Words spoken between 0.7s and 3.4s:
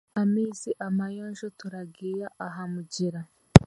amayonjo turagiiya ahamugyera.